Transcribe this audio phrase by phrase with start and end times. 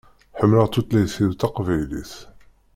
[0.39, 2.13] Ḥemmleɣ tutlayt-iw taqbaylit.